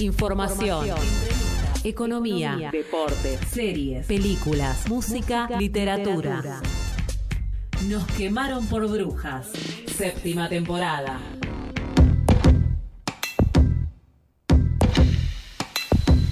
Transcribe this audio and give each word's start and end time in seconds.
Información. 0.00 0.86
Economía, 1.82 2.70
deporte, 2.70 3.36
series, 3.50 4.06
películas, 4.06 4.88
música, 4.88 5.48
literatura. 5.58 6.60
Nos 7.88 8.06
quemaron 8.12 8.64
por 8.68 8.88
brujas. 8.88 9.48
Séptima 9.86 10.48
temporada. 10.48 11.18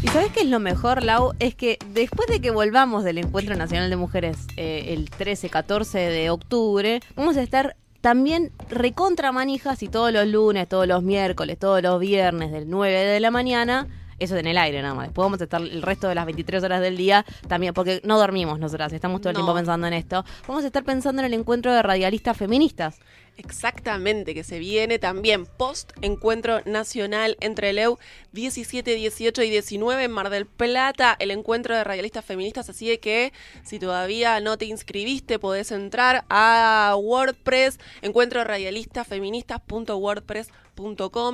¿Y 0.01 0.09
sabes 0.09 0.30
qué 0.30 0.41
es 0.43 0.48
lo 0.48 0.61
mejor, 0.61 1.03
Lau? 1.03 1.33
Es 1.41 1.57
que 1.57 1.79
después 1.93 2.29
de 2.29 2.41
que 2.41 2.53
volvamos 2.53 3.03
del 3.03 3.19
Encuentro 3.19 3.57
Nacional 3.57 3.91
de 3.91 3.96
Mujeres 3.96 4.46
eh, 4.57 4.95
el 4.95 5.11
13-14 5.11 5.93
de 5.93 6.30
octubre, 6.30 7.01
vamos 7.17 7.37
a 7.37 7.43
estar 7.43 7.75
también 8.07 8.52
recontra 8.68 9.32
manijas 9.32 9.82
y 9.82 9.88
todos 9.88 10.12
los 10.12 10.29
lunes, 10.29 10.68
todos 10.68 10.86
los 10.86 11.02
miércoles, 11.02 11.59
todos 11.59 11.82
los 11.82 11.98
viernes 11.98 12.52
del 12.52 12.70
9 12.70 12.96
de 12.96 13.18
la 13.18 13.32
mañana 13.32 13.88
eso 14.19 14.37
en 14.37 14.46
el 14.46 14.59
aire 14.59 14.83
nada 14.83 14.95
más. 14.95 15.07
Después 15.09 15.25
vamos 15.25 15.41
a 15.41 15.45
estar 15.45 15.61
el 15.61 15.83
resto 15.83 16.09
de 16.09 16.15
las 16.15 16.27
23 16.27 16.62
horas 16.65 16.80
del 16.80 16.97
día 16.97 17.25
también, 17.48 17.75
porque 17.75 18.01
no 18.05 18.19
dormimos 18.19 18.59
nosotras, 18.59 18.92
estamos 18.92 19.20
todo 19.20 19.30
el 19.30 19.34
No. 19.34 19.41
tiempo 19.41 19.55
pensando 19.55 19.87
en 19.87 19.92
esto. 19.95 20.25
Vamos 20.47 20.65
a 20.65 20.66
estar 20.69 20.84
pensando 20.84 21.20
en 21.23 21.27
el 21.27 21.34
encuentro 21.34 21.73
de 21.73 21.83
radialistas 21.83 22.37
feministas. 22.37 22.98
Exactamente, 23.39 24.33
que 24.34 24.45
se 24.45 24.59
viene 24.59 24.98
también 24.98 25.45
post 25.45 25.92
encuentro 26.01 26.62
nacional 26.65 27.37
entre 27.41 27.69
el 27.69 27.79
EU 27.79 27.98
17, 28.33 28.95
18 28.95 29.42
y 29.42 29.51
19 29.51 30.05
en 30.05 30.11
Mar 30.11 30.30
del 30.30 30.47
Plata, 30.47 31.14
el 31.19 31.30
encuentro 31.30 31.77
de 31.77 31.84
radialistas 31.84 32.25
feministas, 32.25 32.70
así 32.70 32.97
que 32.97 33.34
si 33.62 33.78
todavía 33.78 34.41
no 34.41 34.56
te 34.56 34.64
inscribiste 34.64 35.39
podés 35.39 35.70
entrar 35.70 36.25
a 36.30 36.95
WordPress, 36.98 37.78
encuentro 38.01 38.41
de 38.41 38.45
radialistas 38.45 39.06
feministas.wordpress.com, 39.06 40.66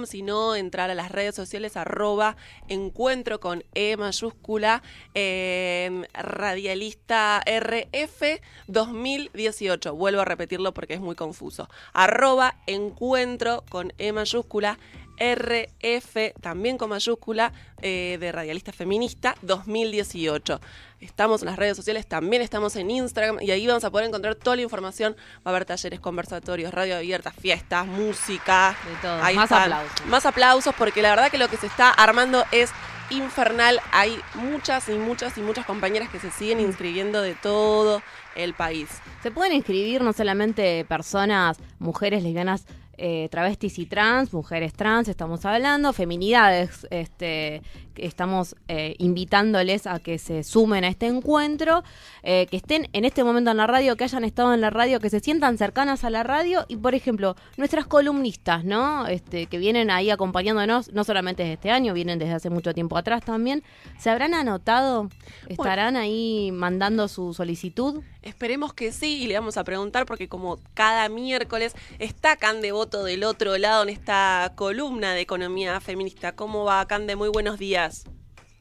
si 0.06 0.22
no 0.22 0.54
entrar 0.54 0.90
a 0.90 0.94
las 0.94 1.10
redes 1.10 1.34
sociales 1.34 1.76
arroba 1.76 2.36
encuentro 2.68 3.40
con 3.40 3.64
E 3.74 3.96
mayúscula 3.96 4.82
eh, 5.14 6.06
radialista 6.14 7.42
RF 7.44 8.40
2018. 8.68 9.94
Vuelvo 9.94 10.20
a 10.20 10.24
repetirlo 10.24 10.72
porque 10.72 10.94
es 10.94 11.00
muy 11.00 11.16
confuso. 11.16 11.68
Arroba 11.92 12.56
encuentro 12.66 13.64
con 13.68 13.92
E 13.98 14.12
mayúscula 14.12 14.78
RF, 15.18 16.32
también 16.40 16.78
con 16.78 16.90
mayúscula, 16.90 17.52
eh, 17.80 18.16
de 18.20 18.32
Radialista 18.32 18.72
Feminista 18.72 19.34
2018. 19.42 20.60
Estamos 21.00 21.42
en 21.42 21.46
las 21.46 21.56
redes 21.56 21.76
sociales, 21.76 22.06
también 22.06 22.42
estamos 22.42 22.76
en 22.76 22.90
Instagram 22.90 23.38
y 23.40 23.50
ahí 23.50 23.66
vamos 23.66 23.84
a 23.84 23.90
poder 23.90 24.06
encontrar 24.06 24.34
toda 24.36 24.56
la 24.56 24.62
información. 24.62 25.16
Va 25.38 25.40
a 25.46 25.48
haber 25.50 25.64
talleres, 25.64 26.00
conversatorios, 26.00 26.72
radio 26.72 26.96
abierta, 26.96 27.32
fiestas, 27.32 27.86
música. 27.86 28.76
De 28.88 28.94
todo. 29.08 29.22
Ahí 29.22 29.34
Más 29.34 29.44
están. 29.44 29.62
aplausos. 29.72 30.06
Más 30.06 30.26
aplausos 30.26 30.74
porque 30.76 31.02
la 31.02 31.10
verdad 31.10 31.30
que 31.30 31.38
lo 31.38 31.48
que 31.48 31.56
se 31.56 31.66
está 31.66 31.90
armando 31.90 32.44
es 32.52 32.70
infernal. 33.10 33.80
Hay 33.90 34.18
muchas 34.34 34.88
y 34.88 34.92
muchas 34.92 35.36
y 35.38 35.40
muchas 35.42 35.66
compañeras 35.66 36.08
que 36.08 36.18
se 36.20 36.30
siguen 36.30 36.60
inscribiendo 36.60 37.20
de 37.20 37.34
todo 37.34 38.02
el 38.36 38.54
país. 38.54 38.88
Se 39.22 39.30
pueden 39.30 39.52
inscribir 39.54 40.02
no 40.02 40.12
solamente 40.12 40.84
personas, 40.84 41.58
mujeres 41.78 42.22
lesbianas, 42.22 42.64
eh, 43.04 43.28
travestis 43.30 43.80
y 43.80 43.86
trans, 43.86 44.32
mujeres 44.32 44.74
trans, 44.74 45.08
estamos 45.08 45.44
hablando, 45.44 45.92
feminidades, 45.92 46.86
este, 46.90 47.60
estamos 47.96 48.56
eh, 48.68 48.94
invitándoles 48.98 49.86
a 49.86 49.98
que 49.98 50.18
se 50.18 50.42
sumen 50.44 50.84
a 50.84 50.88
este 50.88 51.06
encuentro, 51.06 51.82
eh, 52.22 52.46
que 52.50 52.56
estén 52.56 52.88
en 52.92 53.04
este 53.04 53.24
momento 53.24 53.50
en 53.50 53.56
la 53.56 53.66
radio, 53.66 53.96
que 53.96 54.04
hayan 54.04 54.24
estado 54.24 54.54
en 54.54 54.60
la 54.60 54.70
radio, 54.70 55.00
que 55.00 55.10
se 55.10 55.20
sientan 55.20 55.58
cercanas 55.58 56.04
a 56.04 56.10
la 56.10 56.22
radio 56.22 56.64
y, 56.68 56.76
por 56.76 56.94
ejemplo, 56.94 57.36
nuestras 57.56 57.86
columnistas, 57.86 58.64
¿no? 58.64 59.06
Este, 59.06 59.46
que 59.46 59.58
vienen 59.58 59.90
ahí 59.90 60.10
acompañándonos, 60.10 60.92
no 60.92 61.04
solamente 61.04 61.42
desde 61.42 61.54
este 61.54 61.70
año, 61.70 61.94
vienen 61.94 62.18
desde 62.18 62.34
hace 62.34 62.50
mucho 62.50 62.74
tiempo 62.74 62.96
atrás 62.96 63.24
también, 63.24 63.62
¿se 63.98 64.10
habrán 64.10 64.34
anotado? 64.34 65.08
¿Estarán 65.48 65.96
ahí 65.96 66.50
mandando 66.52 67.08
su 67.08 67.34
solicitud? 67.34 68.02
Esperemos 68.22 68.72
que 68.72 68.92
sí 68.92 69.24
y 69.24 69.26
le 69.26 69.34
vamos 69.34 69.56
a 69.56 69.64
preguntar 69.64 70.06
porque 70.06 70.28
como 70.28 70.60
cada 70.74 71.08
miércoles 71.08 71.74
está 71.98 72.36
Cande 72.36 72.70
Voto 72.70 73.02
del 73.02 73.24
otro 73.24 73.58
lado 73.58 73.82
en 73.82 73.88
esta 73.88 74.52
columna 74.54 75.12
de 75.12 75.22
economía 75.22 75.80
feminista. 75.80 76.36
¿Cómo 76.36 76.64
va 76.64 76.86
Cande? 76.86 77.16
Muy 77.16 77.28
buenos 77.30 77.58
días. 77.58 77.81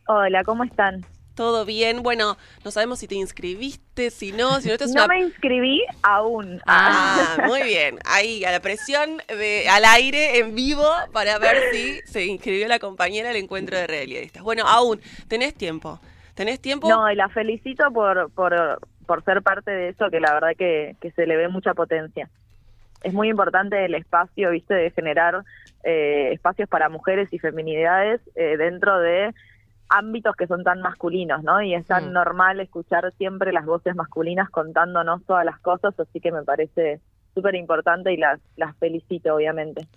Hola, 0.08 0.44
¿cómo 0.44 0.64
están? 0.64 1.06
¿Todo 1.36 1.64
bien? 1.64 2.04
Bueno, 2.04 2.38
no 2.66 2.72
sabemos 2.72 3.00
si 3.00 3.08
te 3.08 3.16
inscribiste, 3.16 4.10
si 4.10 4.32
no, 4.34 4.60
si 4.60 4.68
no 4.68 4.74
esto 4.74 4.84
es 4.86 4.94
No 4.94 5.06
una... 5.06 5.14
me 5.14 5.22
inscribí 5.22 5.82
aún. 6.04 6.62
Ah, 6.68 7.38
muy 7.48 7.64
bien. 7.64 8.00
Ahí, 8.06 8.44
a 8.44 8.52
la 8.52 8.60
presión 8.60 9.22
de, 9.28 9.68
al 9.70 9.86
aire, 9.86 10.40
en 10.40 10.54
vivo, 10.56 10.86
para 11.14 11.40
ver 11.40 11.58
si 11.72 12.02
se 12.06 12.26
inscribió 12.26 12.68
la 12.68 12.80
compañera 12.80 13.30
al 13.30 13.38
encuentro 13.38 13.78
de 13.78 13.88
realistas. 13.88 14.44
Bueno, 14.44 14.64
aún, 14.68 15.00
tenés 15.28 15.56
tiempo. 15.56 16.00
¿Tenés 16.36 16.60
tiempo? 16.60 16.90
No, 16.90 17.10
y 17.12 17.16
la 17.16 17.30
felicito 17.30 17.90
por, 17.92 18.30
por, 18.32 18.80
por 19.06 19.24
ser 19.24 19.42
parte 19.42 19.72
de 19.72 19.90
eso, 19.90 20.10
que 20.10 20.20
la 20.20 20.34
verdad 20.34 20.52
que, 20.58 20.96
que 21.02 21.12
se 21.12 21.26
le 21.26 21.38
ve 21.38 21.48
mucha 21.48 21.74
potencia. 21.74 22.30
Es 23.04 23.14
muy 23.14 23.30
importante 23.30 23.84
el 23.86 23.96
espacio, 23.96 24.52
viste, 24.52 24.74
de 24.74 24.92
generar 24.92 25.44
eh, 25.84 26.30
espacios 26.34 26.70
para 26.70 26.90
mujeres 26.90 27.32
y 27.32 27.40
feminidades 27.40 28.22
eh, 28.36 28.58
dentro 28.58 29.00
de 29.00 29.34
ámbitos 29.90 30.36
que 30.36 30.48
son 30.48 30.64
tan 30.64 30.82
masculinos, 30.82 31.44
¿no? 31.44 31.62
Y 31.62 31.74
es 31.74 31.86
tan 31.86 32.10
Mm. 32.10 32.14
normal 32.14 32.60
escuchar 32.60 33.12
siempre 33.18 33.52
las 33.52 33.66
voces 33.66 33.96
masculinas 33.96 34.50
contándonos 34.50 35.26
todas 35.26 35.44
las 35.44 35.60
cosas, 35.60 36.00
así 36.00 36.20
que 36.22 36.32
me 36.32 36.44
parece 36.44 37.02
súper 37.34 37.56
importante 37.56 38.14
y 38.14 38.18
las, 38.18 38.40
las 38.56 38.76
felicito, 38.78 39.36
obviamente. 39.36 39.88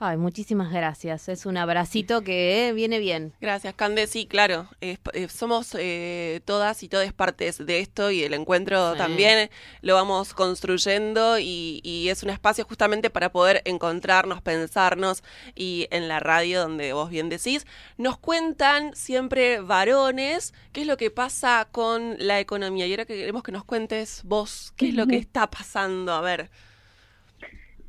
Ay, 0.00 0.16
muchísimas 0.16 0.70
gracias. 0.72 1.28
Es 1.28 1.44
un 1.44 1.56
abracito 1.56 2.22
que 2.22 2.68
eh, 2.68 2.72
viene 2.72 3.00
bien. 3.00 3.34
Gracias, 3.40 3.74
Cande. 3.74 4.06
Sí, 4.06 4.26
claro. 4.28 4.68
eh, 4.80 4.96
somos 5.28 5.74
eh, 5.76 6.40
todas 6.44 6.84
y 6.84 6.88
todas 6.88 7.12
partes 7.12 7.58
de 7.66 7.80
esto 7.80 8.12
y 8.12 8.22
el 8.22 8.32
encuentro 8.32 8.92
Sí. 8.92 8.98
también 8.98 9.50
lo 9.80 9.94
vamos 9.94 10.34
construyendo 10.34 11.40
y, 11.40 11.80
y 11.82 12.10
es 12.10 12.22
un 12.22 12.30
espacio 12.30 12.64
justamente 12.64 13.10
para 13.10 13.32
poder 13.32 13.60
encontrarnos, 13.64 14.40
pensarnos 14.40 15.24
y 15.56 15.88
en 15.90 16.06
la 16.06 16.20
radio 16.20 16.60
donde 16.60 16.92
vos 16.92 17.10
bien 17.10 17.28
decís, 17.28 17.66
nos 17.96 18.18
cuentan 18.18 18.94
siempre 18.94 19.60
varones 19.60 20.54
qué 20.72 20.82
es 20.82 20.86
lo 20.86 20.96
que 20.96 21.10
pasa 21.10 21.66
con 21.72 22.14
la 22.18 22.38
economía. 22.38 22.86
Y 22.86 22.92
ahora 22.92 23.04
que 23.04 23.16
queremos 23.16 23.42
que 23.42 23.50
nos 23.50 23.64
cuentes 23.64 24.22
vos 24.24 24.72
qué 24.76 24.90
es 24.90 24.94
lo 24.94 25.08
que 25.08 25.16
está 25.16 25.50
pasando. 25.50 26.12
A 26.12 26.20
ver. 26.20 26.50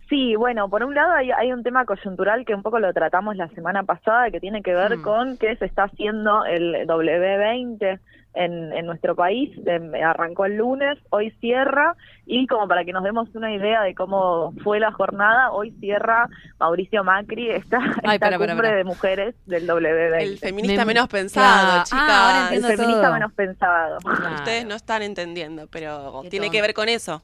Sí, 0.10 0.36
bueno, 0.36 0.70
por 0.70 0.84
un 0.84 0.96
lado 0.96 1.14
hay, 1.14 1.30
hay 1.32 1.54
un 1.54 1.62
tema 1.62 1.86
coyuntural 1.86 2.44
que 2.44 2.56
un 2.56 2.64
poco 2.64 2.80
lo 2.80 2.92
tratamos 2.94 3.36
la 3.36 3.48
semana 3.50 3.84
pasada, 3.84 4.32
que 4.32 4.40
tiene 4.40 4.64
que 4.64 4.74
ver 4.74 4.98
Mm. 4.98 5.02
con 5.04 5.38
qué 5.38 5.56
se 5.58 5.66
está 5.66 5.84
haciendo 5.84 6.46
el 6.46 6.88
W20 6.88 8.00
en, 8.34 8.74
en 8.74 8.86
nuestro 8.88 9.16
país. 9.16 9.52
Em, 9.66 9.94
arrancó 10.04 10.46
el 10.46 10.56
lunes, 10.58 10.98
hoy 11.12 11.30
cierra, 11.40 11.96
y 12.26 12.48
como 12.48 12.68
para 12.68 12.86
que 12.86 12.92
nos 12.94 13.04
demos 13.04 13.28
una 13.36 13.54
idea 13.54 13.82
de 13.84 13.94
cómo 13.94 14.54
fue 14.64 14.80
la 14.80 14.92
jornada, 14.92 15.52
hoy 15.52 15.72
cierra 15.80 16.28
Mauricio 16.60 17.04
Macri 17.04 17.50
esta, 17.52 17.78
Ay, 17.78 17.86
esta 17.86 18.02
para, 18.04 18.18
para, 18.20 18.38
cumbre 18.38 18.56
para. 18.70 18.76
de 18.78 18.84
mujeres 18.84 19.36
del 19.46 19.68
W20. 19.68 20.22
El 20.22 20.38
feminista 20.40 20.82
Me- 20.86 20.94
menos 20.94 21.08
pensado, 21.08 21.68
Claro. 21.70 21.84
chicas. 21.86 22.02
Ah, 22.10 22.26
ahora 22.46 22.56
el 22.56 22.64
feminista 22.64 23.02
todo. 23.04 23.14
menos 23.14 23.34
pensado. 23.34 23.98
Claro. 24.00 24.36
Ustedes 24.36 24.66
no 24.66 24.76
están 24.76 25.02
entendiendo, 25.04 25.68
pero 25.72 26.22
Qué 26.24 26.30
tiene 26.30 26.48
tonto. 26.48 26.56
que 26.58 26.62
ver 26.64 26.74
con 26.74 26.90
eso. 26.90 27.22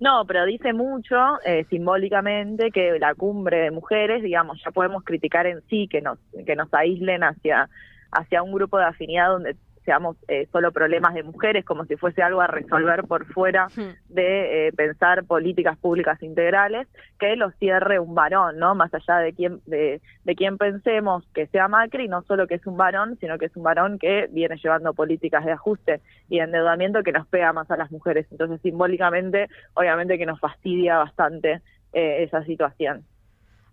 No, 0.00 0.24
pero 0.26 0.44
dice 0.44 0.72
mucho 0.72 1.16
eh, 1.44 1.64
simbólicamente 1.70 2.70
que 2.70 2.98
la 3.00 3.14
cumbre 3.14 3.58
de 3.58 3.70
mujeres, 3.72 4.22
digamos, 4.22 4.62
ya 4.64 4.70
podemos 4.70 5.02
criticar 5.02 5.46
en 5.46 5.60
sí 5.68 5.88
que 5.88 6.00
nos 6.00 6.18
que 6.46 6.54
nos 6.54 6.72
aíslen 6.72 7.24
hacia 7.24 7.68
hacia 8.12 8.42
un 8.42 8.52
grupo 8.52 8.78
de 8.78 8.84
afinidad 8.84 9.28
donde 9.28 9.56
seamos 9.88 10.18
eh, 10.28 10.46
solo 10.52 10.70
problemas 10.70 11.14
de 11.14 11.22
mujeres, 11.22 11.64
como 11.64 11.86
si 11.86 11.96
fuese 11.96 12.20
algo 12.22 12.42
a 12.42 12.46
resolver 12.46 13.04
por 13.04 13.24
fuera 13.24 13.68
de 14.10 14.68
eh, 14.68 14.72
pensar 14.72 15.24
políticas 15.24 15.78
públicas 15.78 16.22
integrales, 16.22 16.86
que 17.18 17.36
lo 17.36 17.52
cierre 17.52 17.98
un 17.98 18.14
varón, 18.14 18.58
¿no? 18.58 18.74
Más 18.74 18.92
allá 18.92 19.16
de 19.20 19.32
quién 19.32 19.62
de, 19.64 20.02
de 20.24 20.34
quién 20.34 20.58
pensemos 20.58 21.26
que 21.32 21.46
sea 21.46 21.68
Macri, 21.68 22.06
no 22.06 22.20
solo 22.20 22.46
que 22.46 22.56
es 22.56 22.66
un 22.66 22.76
varón, 22.76 23.16
sino 23.18 23.38
que 23.38 23.46
es 23.46 23.56
un 23.56 23.62
varón 23.62 23.98
que 23.98 24.28
viene 24.30 24.56
llevando 24.62 24.92
políticas 24.92 25.46
de 25.46 25.52
ajuste 25.52 26.02
y 26.28 26.36
de 26.36 26.44
endeudamiento 26.44 27.02
que 27.02 27.12
nos 27.12 27.26
pega 27.26 27.54
más 27.54 27.70
a 27.70 27.78
las 27.78 27.90
mujeres. 27.90 28.26
Entonces, 28.30 28.60
simbólicamente, 28.60 29.48
obviamente 29.72 30.18
que 30.18 30.26
nos 30.26 30.38
fastidia 30.38 30.98
bastante 30.98 31.62
eh, 31.94 32.24
esa 32.24 32.44
situación. 32.44 33.06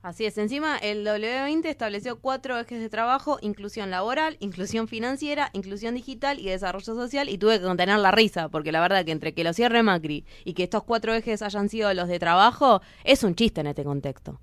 Así 0.06 0.24
es, 0.24 0.38
encima 0.38 0.78
el 0.78 1.04
W20 1.04 1.66
estableció 1.66 2.20
cuatro 2.20 2.60
ejes 2.60 2.80
de 2.80 2.90
trabajo, 2.90 3.40
inclusión 3.42 3.90
laboral, 3.90 4.38
inclusión 4.40 4.88
financiera, 4.88 5.50
inclusión 5.54 5.96
digital 5.96 6.38
y 6.38 6.46
desarrollo 6.46 6.94
social, 6.94 7.28
y 7.28 7.40
tuve 7.40 7.58
que 7.58 7.66
contener 7.66 7.98
la 7.98 8.12
risa, 8.12 8.50
porque 8.50 8.72
la 8.72 8.82
verdad 8.82 9.04
que 9.04 9.12
entre 9.12 9.34
que 9.34 9.44
lo 9.44 9.52
cierre 9.52 9.82
Macri 9.82 10.24
y 10.44 10.54
que 10.54 10.62
estos 10.62 10.84
cuatro 10.84 11.12
ejes 11.16 11.42
hayan 11.42 11.70
sido 11.70 11.92
los 11.96 12.08
de 12.08 12.20
trabajo, 12.20 12.84
es 13.04 13.24
un 13.24 13.34
chiste 13.34 13.62
en 13.62 13.68
este 13.68 13.84
contexto. 13.84 14.40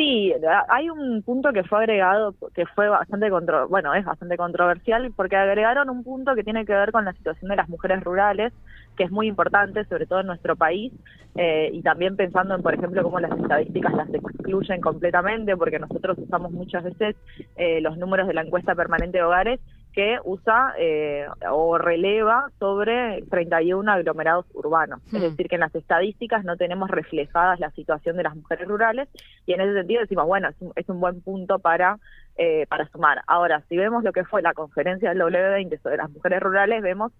Sí, 0.00 0.32
hay 0.70 0.88
un 0.88 1.20
punto 1.20 1.52
que 1.52 1.62
fue 1.62 1.80
agregado, 1.80 2.34
que 2.54 2.64
fue 2.74 2.88
bastante 2.88 3.28
contro 3.28 3.68
bueno, 3.68 3.92
es 3.92 4.02
bastante 4.02 4.38
controversial, 4.38 5.12
porque 5.14 5.36
agregaron 5.36 5.90
un 5.90 6.02
punto 6.02 6.34
que 6.34 6.42
tiene 6.42 6.64
que 6.64 6.72
ver 6.72 6.90
con 6.90 7.04
la 7.04 7.12
situación 7.12 7.50
de 7.50 7.56
las 7.56 7.68
mujeres 7.68 8.02
rurales, 8.02 8.54
que 8.96 9.04
es 9.04 9.10
muy 9.10 9.26
importante, 9.26 9.84
sobre 9.84 10.06
todo 10.06 10.20
en 10.20 10.28
nuestro 10.28 10.56
país, 10.56 10.90
eh, 11.36 11.68
y 11.74 11.82
también 11.82 12.16
pensando 12.16 12.54
en, 12.54 12.62
por 12.62 12.72
ejemplo, 12.72 13.02
cómo 13.02 13.20
las 13.20 13.38
estadísticas 13.38 13.92
las 13.92 14.08
excluyen 14.14 14.80
completamente, 14.80 15.54
porque 15.54 15.78
nosotros 15.78 16.16
usamos 16.16 16.50
muchas 16.50 16.82
veces 16.82 17.14
eh, 17.56 17.82
los 17.82 17.98
números 17.98 18.26
de 18.26 18.32
la 18.32 18.40
encuesta 18.40 18.74
permanente 18.74 19.18
de 19.18 19.24
hogares 19.24 19.60
que 19.92 20.18
usa 20.24 20.74
eh, 20.78 21.26
o 21.50 21.78
releva 21.78 22.50
sobre 22.58 23.22
31 23.30 23.90
aglomerados 23.90 24.46
urbanos. 24.54 25.00
Es 25.06 25.12
hmm. 25.14 25.22
decir, 25.22 25.48
que 25.48 25.56
en 25.56 25.62
las 25.62 25.74
estadísticas 25.74 26.44
no 26.44 26.56
tenemos 26.56 26.90
reflejadas 26.90 27.60
la 27.60 27.70
situación 27.72 28.16
de 28.16 28.22
las 28.22 28.36
mujeres 28.36 28.68
rurales 28.68 29.08
y 29.46 29.52
en 29.52 29.60
ese 29.60 29.74
sentido 29.74 30.00
decimos, 30.00 30.26
bueno, 30.26 30.48
es 30.76 30.88
un, 30.88 31.00
buen 31.00 31.20
punto 31.22 31.58
para, 31.58 31.98
eh, 32.36 32.66
para 32.68 32.88
sumar. 32.88 33.22
Ahora, 33.26 33.62
si 33.68 33.76
vemos 33.76 34.04
lo 34.04 34.12
que 34.12 34.24
fue 34.24 34.42
la 34.42 34.54
conferencia 34.54 35.10
del 35.10 35.22
W20 35.22 35.80
sobre 35.82 35.96
las 35.96 36.10
mujeres 36.10 36.40
rurales, 36.40 36.82
vemos 36.82 37.12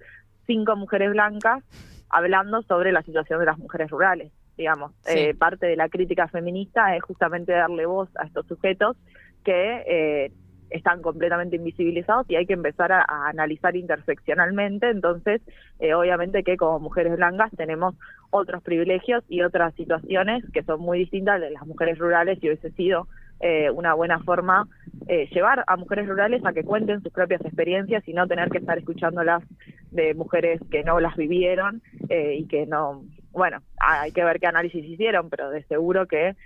cinco 0.47 0.77
mujeres 0.77 1.11
blancas 1.11 1.65
hablando 2.09 2.63
sobre 2.63 2.93
la 2.93 3.03
situación 3.03 3.41
de 3.41 3.47
las 3.47 3.59
mujeres 3.59 3.91
rurales. 3.91 4.33
Digamos, 4.57 4.93
eh, 5.07 5.35
parte 5.35 5.67
de 5.67 5.77
la 5.77 5.89
crítica 5.89 6.29
feminista 6.29 6.95
es 6.95 7.03
justamente 7.03 7.53
darle 7.53 7.87
voz 7.87 8.11
a 8.17 8.27
estos 8.27 8.47
sujetos 8.47 8.97
que 9.45 9.85
eh, 9.87 10.33
están 10.71 11.03
completamente 11.03 11.57
invisibilizados 11.57 12.29
y 12.31 12.37
hay 12.37 12.47
que 12.47 12.55
empezar 12.55 12.93
a, 12.93 13.05
analizar 13.29 13.77
interseccionalmente. 13.77 14.89
Entonces, 14.89 15.43
eh, 15.79 15.95
obviamente 15.95 16.43
que 16.43 16.57
como 16.57 16.79
mujeres 16.79 17.17
blancas 17.17 17.51
tenemos 17.57 17.95
otros 18.31 18.63
privilegios 18.63 19.25
y 19.29 19.43
otras 19.43 19.75
situaciones 19.75 20.45
que 20.53 20.63
son 20.63 20.81
muy 20.81 20.99
distintas 20.99 21.41
de 21.41 21.51
las 21.51 21.67
mujeres 21.67 21.99
rurales 21.99 22.39
y 22.41 22.47
hubiese 22.47 22.71
sido 22.73 23.09
eh, 23.41 23.71
una 23.71 23.95
buena 23.95 24.21
forma 24.21 24.69
eh, 25.09 25.29
llevar 25.33 25.65
a 25.67 25.77
mujeres 25.77 26.07
rurales 26.07 26.45
a 26.45 26.53
que 26.53 26.63
cuenten 26.63 27.03
sus 27.03 27.13
propias 27.13 27.41
experiencias 27.45 28.07
y 28.07 28.13
no 28.13 28.27
tener 28.27 28.51
que 28.51 28.59
estar 28.59 28.79
escuchándolas 28.79 29.43
de 29.91 30.15
mujeres 30.15 30.61
que 30.71 30.85
no 30.85 31.01
las 31.01 31.17
vivieron 31.17 31.83
y 32.09 32.47
que 32.47 32.67
no, 32.67 33.03
bueno, 33.33 33.61
hay 33.79 34.13
que 34.13 34.25
ver 34.25 34.39
qué 34.39 34.47
análisis 34.47 34.85
hicieron, 34.85 35.31
pero 35.31 35.51
de 35.51 35.63
seguro 35.65 36.07
que 36.07 36.37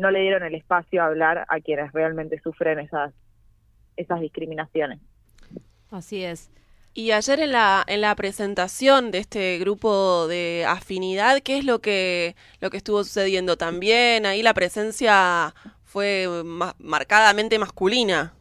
no 0.00 0.10
le 0.10 0.20
dieron 0.20 0.42
el 0.42 0.54
espacio 0.54 1.02
a 1.02 1.06
hablar 1.06 1.46
a 1.48 1.60
quienes 1.60 1.92
realmente 1.92 2.40
sufren 2.40 2.80
esas, 2.80 3.12
esas 3.96 4.20
discriminaciones. 4.20 4.98
Así 5.90 6.24
es. 6.24 6.50
Y 6.92 7.12
ayer 7.12 7.38
en 7.38 7.52
la, 7.52 7.84
en 7.86 8.00
la 8.00 8.14
presentación 8.16 9.12
de 9.12 9.18
este 9.18 9.58
grupo 9.58 10.26
de 10.26 10.64
afinidad, 10.66 11.40
¿qué 11.42 11.58
es 11.58 11.64
lo 11.64 11.80
que, 11.80 12.34
lo 12.60 12.70
que 12.70 12.78
estuvo 12.78 13.04
sucediendo? 13.04 13.56
También 13.56 14.26
ahí 14.26 14.42
la 14.42 14.54
presencia 14.54 15.54
fue 15.84 16.26
marcadamente 16.78 17.58
masculina. 17.58 18.32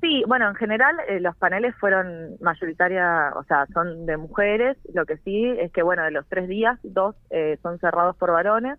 Sí, 0.00 0.24
bueno, 0.26 0.48
en 0.48 0.54
general 0.54 0.96
eh, 1.08 1.20
los 1.20 1.36
paneles 1.36 1.74
fueron 1.78 2.36
mayoritaria, 2.40 3.32
o 3.36 3.44
sea, 3.44 3.66
son 3.74 4.06
de 4.06 4.16
mujeres. 4.16 4.78
Lo 4.94 5.04
que 5.04 5.18
sí 5.18 5.44
es 5.60 5.70
que, 5.72 5.82
bueno, 5.82 6.02
de 6.04 6.10
los 6.10 6.26
tres 6.26 6.48
días, 6.48 6.78
dos 6.82 7.14
eh, 7.28 7.58
son 7.62 7.78
cerrados 7.78 8.16
por 8.16 8.32
varones 8.32 8.78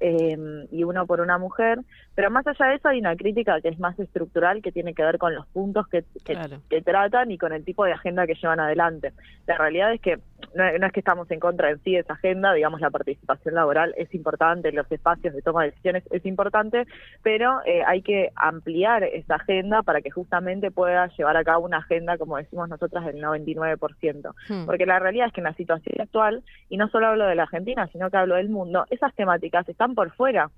eh, 0.00 0.66
y 0.70 0.84
uno 0.84 1.06
por 1.06 1.20
una 1.20 1.38
mujer. 1.38 1.80
Pero 2.14 2.30
más 2.30 2.46
allá 2.46 2.66
de 2.66 2.76
eso 2.76 2.88
hay 2.88 3.00
una 3.00 3.16
crítica 3.16 3.60
que 3.60 3.68
es 3.68 3.78
más 3.78 3.98
estructural 3.98 4.62
que 4.62 4.72
tiene 4.72 4.94
que 4.94 5.02
ver 5.02 5.18
con 5.18 5.34
los 5.34 5.46
puntos 5.46 5.86
que, 5.88 6.04
que, 6.24 6.82
tratan 6.82 7.30
y 7.30 7.38
con 7.38 7.52
el 7.52 7.64
tipo 7.64 7.84
de 7.84 7.92
agenda 7.92 8.26
que 8.26 8.34
llevan 8.34 8.60
adelante. 8.60 9.12
La 9.46 9.56
realidad 9.56 9.92
es 9.92 10.00
que 10.00 10.18
no, 10.54 10.86
es 10.86 10.92
que 10.92 11.00
estamos 11.00 11.30
en 11.30 11.40
contra 11.40 11.70
en 11.70 11.82
sí 11.82 11.92
de 11.92 12.00
esa 12.00 12.14
agenda, 12.14 12.52
digamos 12.52 12.80
la 12.80 12.90
participación 12.90 13.54
laboral 13.54 13.94
es 13.96 14.12
importante, 14.14 14.72
los 14.72 14.90
espacios 14.90 15.34
de 15.34 15.42
toma 15.42 15.62
de 15.62 15.70
decisiones 15.70 16.04
es 16.10 16.24
importante, 16.26 16.86
pero 17.22 17.60
eh, 17.64 17.82
hay 17.86 18.02
que 18.02 18.30
ampliar 18.34 19.04
esa 19.04 19.36
agenda 19.36 19.82
para 19.82 20.00
que 20.00 20.10
justamente 20.10 20.70
pueda 20.70 21.08
llevar 21.16 21.36
a 21.36 21.44
cabo 21.44 21.64
una 21.64 21.78
agenda, 21.78 22.18
como 22.18 22.36
decimos 22.36 22.68
nosotras, 22.68 23.04
del 23.04 23.22
99%. 23.22 24.34
Hmm. 24.48 24.66
Porque 24.66 24.86
la 24.86 24.98
realidad 24.98 25.28
es 25.28 25.32
que 25.32 25.40
en 25.40 25.44
la 25.44 25.54
situación 25.54 26.00
actual, 26.00 26.42
y 26.68 26.76
no 26.76 26.88
solo 26.88 27.08
hablo 27.08 27.26
de 27.26 27.34
la 27.34 27.44
Argentina, 27.44 27.88
sino 27.92 28.10
que 28.10 28.16
hablo 28.16 28.36
del 28.36 28.48
mundo, 28.48 28.84
esas 28.90 29.14
temáticas 29.14 29.68
están 29.68 29.94
por 29.94 30.10
fuera 30.12 30.50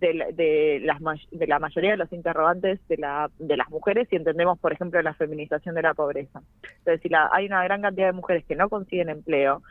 de, 0.00 0.32
de, 0.34 0.80
las, 0.84 1.00
de 1.30 1.46
la 1.46 1.58
mayoría 1.58 1.92
de 1.92 1.96
los 1.96 2.12
interrogantes 2.12 2.80
de, 2.88 2.96
la, 2.98 3.30
de 3.38 3.56
las 3.56 3.68
mujeres 3.70 4.08
si 4.10 4.16
entendemos, 4.16 4.58
por 4.58 4.72
ejemplo, 4.72 5.00
la 5.02 5.14
feminización 5.14 5.74
de 5.74 5.82
la 5.82 5.94
pobreza. 5.94 6.42
Entonces, 6.78 7.00
si 7.02 7.08
la, 7.08 7.28
hay 7.32 7.46
una 7.46 7.64
gran 7.64 7.82
cantidad 7.82 8.06
de 8.06 8.12
mujeres 8.12 8.44
que 8.44 8.56
no 8.56 8.68
consiguen 8.68 9.08
empleo, 9.08 9.62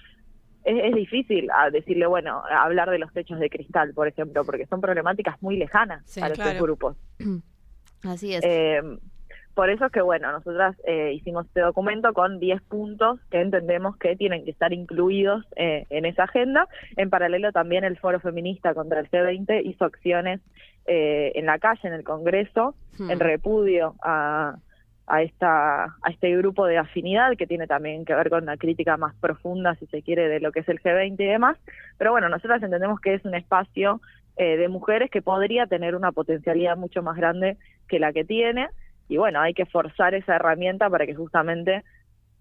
es, 0.63 0.95
difícil 0.95 1.49
a 1.51 1.69
decirle, 1.69 2.07
bueno, 2.07 2.43
hablar 2.49 2.89
de 2.89 2.97
los 2.97 3.13
techos 3.13 3.39
de 3.39 3.49
cristal, 3.49 3.93
por 3.93 4.07
ejemplo, 4.07 4.43
porque 4.43 4.65
son 4.65 4.81
problemáticas 4.81 5.39
muy 5.41 5.57
lejanas 5.57 6.03
para 6.19 6.33
estos 6.33 6.59
grupos. 6.59 6.97
Así 8.03 8.33
es. 8.33 8.43
Eh, 8.43 8.81
por 9.55 9.69
eso 9.69 9.85
es 9.85 9.91
que, 9.93 10.01
bueno, 10.01 10.33
nosotras 10.33 10.75
eh, 10.85 11.13
hicimos 11.13 11.45
este 11.45 11.61
documento 11.61 12.13
con 12.13 12.39
10 12.39 12.61
puntos 12.63 13.21
que 13.31 13.39
entendemos 13.39 13.95
que 13.95 14.17
tienen 14.17 14.43
que 14.43 14.51
estar 14.51 14.73
incluidos 14.73 15.45
eh, 15.55 15.85
en 15.89 16.05
esa 16.05 16.23
agenda. 16.23 16.67
En 16.97 17.09
paralelo 17.09 17.53
también 17.53 17.85
el 17.85 17.97
Foro 17.97 18.19
Feminista 18.19 18.73
contra 18.73 18.99
el 18.99 19.09
G20 19.09 19.65
hizo 19.65 19.85
acciones 19.85 20.41
eh, 20.85 21.31
en 21.35 21.45
la 21.45 21.57
calle, 21.57 21.87
en 21.87 21.93
el 21.93 22.03
Congreso, 22.03 22.75
hmm. 22.99 23.09
en 23.09 23.19
repudio 23.21 23.95
a, 24.03 24.57
a, 25.07 25.21
esta, 25.21 25.85
a 25.85 26.09
este 26.09 26.35
grupo 26.35 26.65
de 26.65 26.77
afinidad 26.77 27.37
que 27.37 27.47
tiene 27.47 27.65
también 27.65 28.03
que 28.03 28.13
ver 28.13 28.29
con 28.29 28.43
una 28.43 28.57
crítica 28.57 28.97
más 28.97 29.15
profunda, 29.15 29.75
si 29.75 29.85
se 29.85 30.01
quiere, 30.01 30.27
de 30.27 30.41
lo 30.41 30.51
que 30.51 30.59
es 30.59 30.67
el 30.67 30.81
G20 30.81 31.15
y 31.17 31.27
demás. 31.27 31.57
Pero 31.97 32.11
bueno, 32.11 32.27
nosotras 32.27 32.61
entendemos 32.61 32.99
que 32.99 33.13
es 33.13 33.23
un 33.23 33.35
espacio 33.35 34.01
de 34.37 34.67
mujeres 34.67 35.09
que 35.09 35.21
podría 35.21 35.65
tener 35.65 35.95
una 35.95 36.11
potencialidad 36.11 36.75
mucho 36.75 37.01
más 37.01 37.15
grande 37.15 37.55
que 37.87 37.99
la 37.99 38.11
que 38.11 38.25
tiene 38.25 38.67
y 39.07 39.17
bueno, 39.17 39.41
hay 39.41 39.53
que 39.53 39.65
forzar 39.65 40.15
esa 40.15 40.35
herramienta 40.35 40.89
para 40.89 41.05
que 41.05 41.15
justamente 41.15 41.83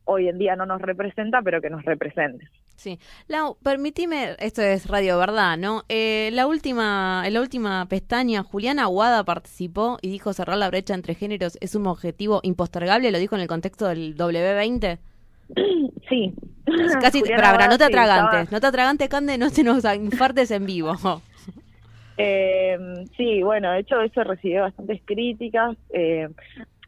hoy 0.05 0.28
en 0.28 0.38
día 0.38 0.56
no 0.56 0.66
nos 0.66 0.81
representa, 0.81 1.40
pero 1.43 1.61
que 1.61 1.70
nos 1.70 1.84
represente. 1.84 2.49
Sí. 2.76 2.99
Lau, 3.28 3.56
permitime, 3.62 4.37
esto 4.38 4.61
es 4.61 4.88
Radio 4.88 5.19
Verdad, 5.19 5.56
¿no? 5.56 5.84
Eh, 5.88 6.31
la 6.32 6.46
última, 6.46 7.22
en 7.25 7.34
la 7.34 7.40
última 7.40 7.87
pestaña, 7.87 8.43
Juliana 8.43 8.82
Aguada 8.84 9.25
participó 9.25 9.99
y 10.02 10.11
dijo 10.11 10.32
cerrar 10.32 10.58
la 10.58 10.69
brecha 10.69 10.94
entre 10.94 11.14
géneros 11.14 11.56
es 11.61 11.75
un 11.75 11.87
objetivo 11.87 12.40
impostergable, 12.43 13.12
lo 13.12 13.19
dijo 13.19 13.37
en 13.37 13.43
el 13.43 13.49
contexto 13.49 13.87
del 13.87 14.17
W20. 14.17 14.99
Sí. 16.06 16.34
Casi, 17.00 17.22
para, 17.37 17.67
no 17.67 17.78
te 17.78 17.84
atragantes, 17.84 18.52
no 18.52 18.60
te 18.60 18.67
atragantes, 18.67 19.08
Cande, 19.08 19.38
no 19.38 19.49
se 19.49 19.64
nos 19.64 19.84
infartes 19.84 20.50
en 20.50 20.67
vivo. 20.67 20.94
Eh, 22.16 22.78
sí, 23.16 23.43
bueno, 23.43 23.72
de 23.72 23.81
hecho 23.81 24.00
eso 24.00 24.25
recibió 24.25 24.62
bastantes 24.62 25.00
críticas. 25.05 25.76
Eh, 25.90 26.28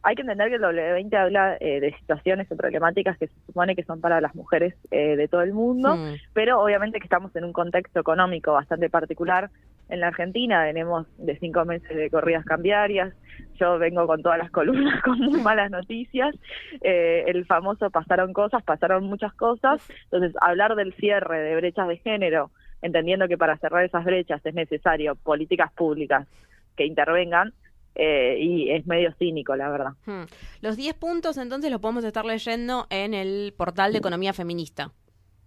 hay 0.03 0.15
que 0.15 0.21
entender 0.21 0.47
que 0.47 0.55
el 0.55 0.61
W20 0.61 1.13
habla 1.17 1.57
eh, 1.59 1.81
de 1.81 1.93
situaciones 1.97 2.49
o 2.51 2.55
problemáticas 2.55 3.17
que 3.17 3.27
se 3.27 3.33
supone 3.45 3.75
que 3.75 3.83
son 3.83 3.99
para 3.99 4.21
las 4.21 4.35
mujeres 4.35 4.73
eh, 4.91 5.17
de 5.17 5.27
todo 5.27 5.41
el 5.41 5.53
mundo, 5.53 5.97
pero 6.33 6.61
obviamente 6.61 6.99
que 6.99 7.03
estamos 7.03 7.35
en 7.35 7.43
un 7.43 7.51
contexto 7.51 7.99
económico 7.99 8.53
bastante 8.53 8.89
particular. 8.89 9.49
En 9.89 9.99
la 9.99 10.07
Argentina 10.07 10.63
tenemos 10.65 11.07
de 11.17 11.37
cinco 11.39 11.65
meses 11.65 11.95
de 11.95 12.09
corridas 12.09 12.45
cambiarias, 12.45 13.13
yo 13.59 13.79
vengo 13.79 14.07
con 14.07 14.21
todas 14.21 14.37
las 14.37 14.51
columnas 14.51 15.01
con 15.03 15.19
muy 15.19 15.41
malas 15.41 15.71
noticias, 15.71 16.33
eh, 16.81 17.25
el 17.27 17.45
famoso 17.45 17.89
pasaron 17.89 18.31
cosas, 18.31 18.63
pasaron 18.63 19.05
muchas 19.05 19.33
cosas, 19.33 19.81
entonces 20.05 20.33
hablar 20.41 20.75
del 20.75 20.93
cierre 20.93 21.39
de 21.39 21.55
brechas 21.55 21.87
de 21.87 21.97
género, 21.97 22.51
entendiendo 22.81 23.27
que 23.27 23.37
para 23.37 23.57
cerrar 23.57 23.83
esas 23.83 24.05
brechas 24.05 24.45
es 24.45 24.53
necesario 24.53 25.15
políticas 25.15 25.71
públicas 25.73 26.27
que 26.75 26.85
intervengan, 26.85 27.53
eh, 27.95 28.37
y 28.39 28.69
es 28.69 28.85
medio 28.85 29.11
cínico, 29.13 29.55
la 29.55 29.69
verdad. 29.69 29.93
Hmm. 30.05 30.25
Los 30.61 30.77
10 30.77 30.93
puntos 30.95 31.37
entonces 31.37 31.71
los 31.71 31.81
podemos 31.81 32.03
estar 32.03 32.25
leyendo 32.25 32.85
en 32.91 33.15
el 33.15 33.53
portal 33.57 33.91
de 33.91 33.97
Economía 33.97 34.33
Feminista, 34.33 34.91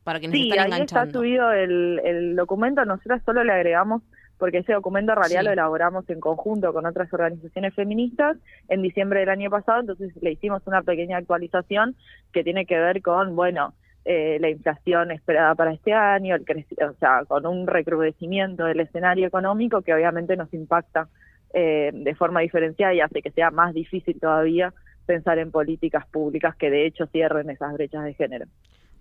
para 0.02 0.18
que 0.18 0.26
nos 0.26 0.34
sí, 0.34 0.48
estén 0.48 0.72
ahí 0.72 0.80
está 0.80 1.08
subido 1.10 1.52
el, 1.52 2.00
el 2.04 2.34
documento, 2.34 2.84
nosotros 2.84 3.20
solo 3.24 3.44
le 3.44 3.52
agregamos 3.52 4.02
porque 4.40 4.58
ese 4.58 4.72
documento 4.72 5.12
en 5.12 5.18
realidad 5.18 5.44
lo 5.44 5.52
elaboramos 5.52 6.08
en 6.08 6.18
conjunto 6.18 6.72
con 6.72 6.86
otras 6.86 7.12
organizaciones 7.12 7.74
feministas 7.74 8.38
en 8.68 8.82
diciembre 8.82 9.20
del 9.20 9.28
año 9.28 9.50
pasado, 9.50 9.80
entonces 9.80 10.10
le 10.20 10.32
hicimos 10.32 10.62
una 10.66 10.82
pequeña 10.82 11.18
actualización 11.18 11.94
que 12.32 12.42
tiene 12.42 12.64
que 12.64 12.78
ver 12.78 13.02
con, 13.02 13.36
bueno, 13.36 13.74
eh, 14.04 14.38
la 14.40 14.48
inflación 14.48 15.10
esperada 15.10 15.54
para 15.54 15.72
este 15.72 15.92
año, 15.92 16.34
el 16.34 16.42
o 16.42 16.94
sea, 16.94 17.24
con 17.26 17.46
un 17.46 17.66
recrudecimiento 17.66 18.64
del 18.64 18.80
escenario 18.80 19.26
económico 19.26 19.82
que 19.82 19.92
obviamente 19.92 20.36
nos 20.36 20.52
impacta 20.54 21.08
eh, 21.52 21.90
de 21.92 22.14
forma 22.14 22.40
diferenciada 22.40 22.94
y 22.94 23.00
hace 23.00 23.22
que 23.22 23.30
sea 23.30 23.50
más 23.50 23.74
difícil 23.74 24.18
todavía 24.18 24.72
pensar 25.04 25.38
en 25.38 25.50
políticas 25.50 26.06
públicas 26.06 26.54
que 26.56 26.70
de 26.70 26.86
hecho 26.86 27.06
cierren 27.08 27.50
esas 27.50 27.72
brechas 27.74 28.04
de 28.04 28.14
género. 28.14 28.46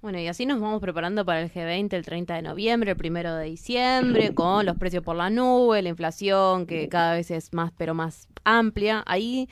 Bueno, 0.02 0.18
y 0.18 0.28
así 0.28 0.46
nos 0.46 0.62
vamos 0.62 0.82
preparando 0.82 1.26
para 1.26 1.42
el 1.42 1.52
G20 1.52 1.94
el 1.94 2.06
30 2.06 2.36
de 2.36 2.42
noviembre, 2.42 2.92
el 2.92 2.98
1 2.98 3.36
de 3.36 3.46
diciembre, 3.46 4.34
con 4.34 4.66
los 4.66 4.78
precios 4.78 5.04
por 5.04 5.16
la 5.16 5.30
nube, 5.30 5.82
la 5.82 5.90
inflación 5.90 6.66
que 6.66 6.88
cada 6.88 7.14
vez 7.14 7.32
es 7.32 7.54
más, 7.54 7.72
pero 7.78 7.94
más 7.94 8.28
amplia. 8.46 9.04
Ahí 9.06 9.50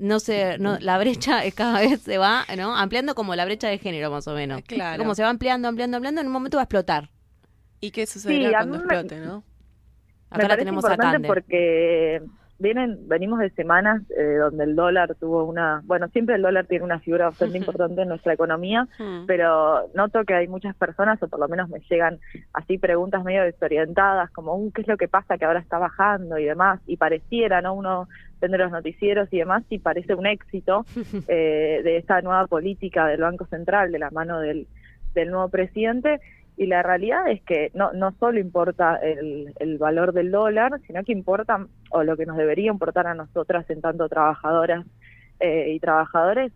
no 0.00 0.18
sé, 0.18 0.58
no, 0.58 0.78
la 0.80 0.98
brecha 0.98 1.40
cada 1.54 1.80
vez 1.80 2.00
se 2.00 2.18
va, 2.18 2.44
¿no? 2.56 2.76
Ampliando 2.76 3.14
como 3.14 3.36
la 3.36 3.44
brecha 3.44 3.68
de 3.68 3.78
género, 3.78 4.10
más 4.10 4.26
o 4.26 4.34
menos. 4.34 4.62
Claro. 4.62 4.98
Como 4.98 5.14
se 5.14 5.22
va 5.22 5.28
ampliando, 5.28 5.68
ampliando, 5.68 5.98
ampliando, 5.98 6.20
en 6.20 6.26
un 6.26 6.32
momento 6.32 6.56
va 6.56 6.62
a 6.62 6.64
explotar. 6.64 7.10
¿Y 7.80 7.90
qué 7.92 8.06
sucederá 8.06 8.58
cuando 8.58 8.76
explote, 8.78 9.20
no? 9.20 9.44
Acá 10.30 10.48
la 10.48 10.56
tenemos 10.56 10.84
a 10.84 10.92
importante 10.92 11.26
porque 11.26 12.22
vienen, 12.60 13.08
venimos 13.08 13.40
de 13.40 13.50
semanas 13.50 14.02
eh, 14.16 14.36
donde 14.38 14.64
el 14.64 14.76
dólar 14.76 15.16
tuvo 15.16 15.44
una, 15.44 15.82
bueno, 15.84 16.08
siempre 16.08 16.36
el 16.36 16.42
dólar 16.42 16.66
tiene 16.66 16.84
una 16.84 17.00
figura 17.00 17.26
bastante 17.26 17.58
importante 17.58 18.02
en 18.02 18.08
nuestra 18.08 18.34
economía, 18.34 18.86
pero 19.26 19.88
noto 19.94 20.24
que 20.24 20.34
hay 20.34 20.46
muchas 20.46 20.76
personas, 20.76 21.20
o 21.22 21.28
por 21.28 21.40
lo 21.40 21.48
menos 21.48 21.68
me 21.68 21.80
llegan 21.90 22.20
así 22.52 22.78
preguntas 22.78 23.24
medio 23.24 23.42
desorientadas, 23.42 24.30
como, 24.30 24.54
"Uh, 24.54 24.70
¿qué 24.72 24.82
es 24.82 24.88
lo 24.88 24.98
que 24.98 25.08
pasa 25.08 25.38
que 25.38 25.46
ahora 25.46 25.60
está 25.60 25.78
bajando 25.78 26.38
y 26.38 26.44
demás? 26.44 26.80
Y 26.86 26.96
pareciera, 26.96 27.60
¿no? 27.62 27.74
Uno 27.74 28.08
vende 28.40 28.58
los 28.58 28.70
noticieros 28.70 29.28
y 29.32 29.38
demás, 29.38 29.62
y 29.70 29.78
parece 29.78 30.14
un 30.14 30.26
éxito 30.26 30.84
eh, 31.28 31.80
de 31.84 31.96
esta 31.98 32.20
nueva 32.22 32.46
política 32.46 33.06
del 33.06 33.20
Banco 33.20 33.46
Central, 33.46 33.92
de 33.92 33.98
la 33.98 34.10
mano 34.10 34.40
del, 34.40 34.66
del 35.14 35.30
nuevo 35.30 35.48
presidente, 35.48 36.20
y 36.56 36.66
la 36.66 36.82
realidad 36.82 37.30
es 37.30 37.42
que 37.42 37.70
no, 37.74 37.92
no 37.92 38.12
solo 38.20 38.38
importa 38.38 38.96
el, 38.96 39.52
el 39.60 39.78
valor 39.78 40.12
del 40.12 40.30
dólar, 40.30 40.72
sino 40.86 41.02
que 41.04 41.12
importa, 41.12 41.66
o 41.90 42.02
lo 42.04 42.16
que 42.16 42.26
nos 42.26 42.36
debería 42.36 42.70
importar 42.70 43.06
a 43.06 43.14
nosotras 43.14 43.68
en 43.70 43.80
tanto 43.80 44.08
trabajadoras 44.08 44.84
eh, 45.38 45.72
y 45.74 45.80
trabajadores, 45.80 46.52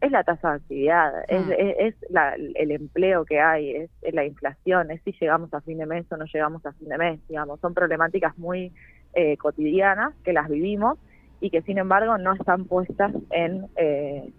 es 0.00 0.10
la 0.10 0.24
tasa 0.24 0.50
de 0.50 0.56
actividad, 0.56 1.12
es, 1.28 1.46
Mm. 1.46 1.52
es, 1.52 1.76
es 1.78 2.10
la- 2.10 2.34
el 2.34 2.70
empleo 2.72 3.24
que 3.24 3.40
hay, 3.40 3.70
es, 3.76 3.90
es 4.02 4.12
la 4.12 4.24
inflación, 4.26 4.90
es 4.90 5.00
si 5.02 5.12
llegamos 5.12 5.54
a 5.54 5.60
fin 5.60 5.78
de 5.78 5.86
mes 5.86 6.04
o 6.10 6.16
no 6.16 6.24
llegamos 6.26 6.66
a 6.66 6.72
fin 6.72 6.88
de 6.88 6.98
mes, 6.98 7.20
digamos, 7.28 7.60
son 7.60 7.72
problemáticas 7.74 8.36
muy 8.36 8.72
eh, 9.14 9.36
cotidianas 9.36 10.12
que 10.24 10.32
las 10.32 10.48
vivimos 10.48 10.98
y 11.40 11.50
que 11.50 11.62
sin 11.62 11.78
embargo 11.78 12.16
no 12.18 12.34
están 12.34 12.64
puestas 12.66 13.12
en 13.30 13.66
eh, 13.76 14.30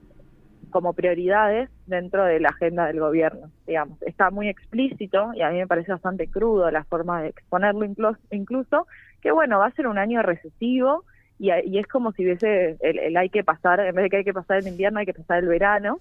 como 0.71 0.93
prioridades 0.93 1.69
dentro 1.85 2.25
de 2.25 2.39
la 2.39 2.49
agenda 2.49 2.87
del 2.87 2.99
gobierno, 2.99 3.49
digamos. 3.65 4.01
Está 4.03 4.29
muy 4.31 4.49
explícito 4.49 5.31
y 5.33 5.41
a 5.41 5.49
mí 5.49 5.57
me 5.57 5.67
parece 5.67 5.91
bastante 5.91 6.27
crudo 6.27 6.69
la 6.71 6.83
forma 6.83 7.21
de 7.21 7.29
exponerlo 7.29 7.85
incluso, 7.85 8.19
incluso 8.31 8.87
que 9.21 9.31
bueno, 9.31 9.59
va 9.59 9.67
a 9.67 9.71
ser 9.71 9.87
un 9.87 9.97
año 9.97 10.21
recesivo 10.21 11.05
y, 11.39 11.51
y 11.51 11.79
es 11.79 11.87
como 11.87 12.11
si 12.11 12.23
hubiese 12.23 12.77
el, 12.81 12.99
el 12.99 13.17
hay 13.17 13.29
que 13.29 13.43
pasar, 13.43 13.79
en 13.79 13.95
vez 13.95 14.03
de 14.03 14.09
que 14.09 14.17
hay 14.17 14.23
que 14.23 14.33
pasar 14.33 14.57
el 14.57 14.67
invierno, 14.67 14.99
hay 14.99 15.05
que 15.05 15.13
pasar 15.13 15.39
el 15.39 15.47
verano. 15.47 15.99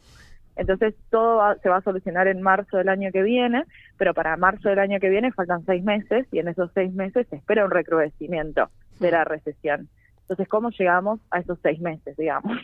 Entonces 0.57 0.95
todo 1.11 1.37
va- 1.39 1.57
se 1.57 1.69
va 1.69 1.79
a 1.79 1.83
solucionar 1.83 2.29
en 2.29 2.41
marzo 2.41 2.77
del 2.77 2.89
año 2.89 3.11
que 3.13 3.23
viene, 3.23 3.65
pero 3.99 4.15
para 4.15 4.37
marzo 4.37 4.69
del 4.69 4.79
año 4.79 5.01
que 5.01 5.09
viene 5.09 5.33
faltan 5.33 5.65
seis 5.67 5.83
meses 5.83 6.27
y 6.33 6.39
en 6.39 6.49
esos 6.49 6.71
seis 6.75 6.93
meses 6.93 7.27
se 7.29 7.37
espera 7.37 7.65
un 7.65 7.71
recrudecimiento 7.73 8.71
de 9.01 9.11
la 9.11 9.25
recesión. 9.25 9.89
Entonces, 10.25 10.49
¿cómo 10.49 10.71
llegamos 10.71 11.21
a 11.31 11.41
esos 11.41 11.59
seis 11.63 11.81
meses, 11.81 12.17
digamos? 12.17 12.57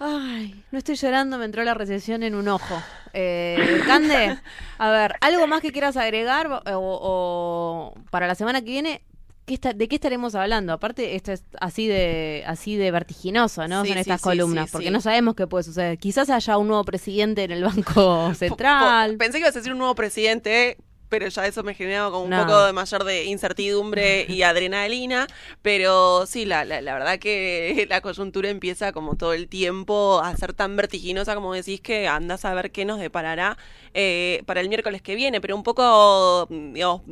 Ay, 0.00 0.62
no 0.70 0.78
estoy 0.78 0.94
llorando, 0.94 1.38
me 1.38 1.44
entró 1.44 1.64
la 1.64 1.74
recesión 1.74 2.22
en 2.22 2.34
un 2.36 2.46
ojo. 2.48 2.80
Eh, 3.14 3.80
Cande, 3.86 4.36
a 4.78 4.90
ver, 4.90 5.14
¿algo 5.20 5.46
más 5.48 5.60
que 5.60 5.72
quieras 5.72 5.96
agregar 5.96 6.46
o, 6.46 6.60
o 6.76 7.94
para 8.10 8.26
la 8.28 8.34
semana 8.36 8.60
que 8.60 8.70
viene? 8.70 9.02
¿qué 9.44 9.54
está- 9.54 9.72
¿De 9.72 9.88
qué 9.88 9.94
estaremos 9.96 10.34
hablando? 10.34 10.72
Aparte, 10.74 11.16
esto 11.16 11.32
es 11.32 11.42
así 11.58 11.88
de 11.88 12.44
así 12.46 12.76
de 12.76 12.90
vertiginoso, 12.90 13.66
¿no? 13.66 13.82
Sí, 13.82 13.88
Son 13.88 13.94
sí, 13.96 14.00
estas 14.02 14.20
sí, 14.20 14.24
columnas, 14.28 14.66
sí, 14.66 14.72
porque 14.72 14.88
sí. 14.88 14.92
no 14.92 15.00
sabemos 15.00 15.34
qué 15.34 15.46
puede 15.46 15.64
suceder. 15.64 15.98
Quizás 15.98 16.28
haya 16.30 16.58
un 16.58 16.68
nuevo 16.68 16.84
presidente 16.84 17.44
en 17.44 17.52
el 17.52 17.64
Banco 17.64 18.34
Central. 18.34 19.16
Pensé 19.16 19.38
que 19.38 19.44
ibas 19.44 19.56
a 19.56 19.58
decir 19.60 19.72
un 19.72 19.78
nuevo 19.78 19.94
presidente, 19.94 20.76
pero 21.08 21.28
ya 21.28 21.46
eso 21.46 21.62
me 21.62 21.74
generaba 21.74 22.10
como 22.10 22.24
un 22.24 22.30
No. 22.30 22.44
poco 22.46 22.64
de 22.66 22.72
mayor 22.72 23.04
de 23.04 23.24
incertidumbre 23.24 24.26
y 24.28 24.42
adrenalina. 24.42 25.26
Pero 25.62 26.26
sí, 26.26 26.44
la, 26.44 26.64
la, 26.64 26.80
la 26.80 26.94
verdad 26.94 27.18
que 27.18 27.86
la 27.88 28.00
coyuntura 28.00 28.48
empieza 28.50 28.92
como 28.92 29.16
todo 29.16 29.32
el 29.32 29.48
tiempo 29.48 30.20
a 30.22 30.36
ser 30.36 30.52
tan 30.52 30.76
vertiginosa 30.76 31.34
como 31.34 31.54
decís 31.54 31.80
que 31.80 32.08
andás 32.08 32.44
a 32.44 32.54
ver 32.54 32.70
qué 32.72 32.84
nos 32.84 32.98
deparará 32.98 33.56
eh, 33.94 34.42
para 34.46 34.60
el 34.60 34.68
miércoles 34.68 35.02
que 35.02 35.14
viene. 35.14 35.40
Pero 35.40 35.56
un 35.56 35.62
poco, 35.62 36.46
digamos, 36.50 37.02